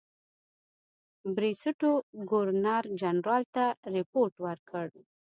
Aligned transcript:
بریسټو 1.35 1.91
ګورنرجنرال 2.31 3.43
ته 3.55 3.65
رپوټ 3.95 4.31
ورکړ. 4.45 4.87